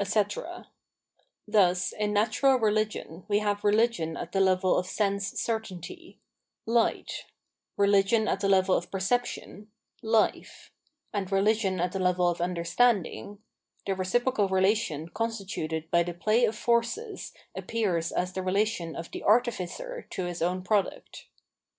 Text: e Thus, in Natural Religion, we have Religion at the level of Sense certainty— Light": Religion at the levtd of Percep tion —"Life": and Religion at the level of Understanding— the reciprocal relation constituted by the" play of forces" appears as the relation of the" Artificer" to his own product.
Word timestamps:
e 0.00 0.04
Thus, 1.46 1.92
in 1.92 2.14
Natural 2.14 2.56
Religion, 2.58 3.26
we 3.28 3.40
have 3.40 3.62
Religion 3.62 4.16
at 4.16 4.32
the 4.32 4.40
level 4.40 4.78
of 4.78 4.86
Sense 4.86 5.38
certainty— 5.38 6.18
Light": 6.80 7.26
Religion 7.76 8.26
at 8.26 8.40
the 8.40 8.48
levtd 8.48 8.74
of 8.74 8.90
Percep 8.90 9.26
tion 9.26 9.70
—"Life": 10.20 10.72
and 11.12 11.30
Religion 11.30 11.78
at 11.78 11.92
the 11.92 11.98
level 11.98 12.26
of 12.30 12.40
Understanding— 12.40 13.42
the 13.86 13.94
reciprocal 13.94 14.48
relation 14.48 15.10
constituted 15.10 15.90
by 15.90 16.02
the" 16.02 16.14
play 16.24 16.46
of 16.46 16.56
forces" 16.56 17.34
appears 17.54 18.12
as 18.12 18.32
the 18.32 18.40
relation 18.40 18.96
of 18.96 19.10
the" 19.10 19.22
Artificer" 19.32 20.06
to 20.12 20.24
his 20.24 20.40
own 20.40 20.62
product. 20.62 21.26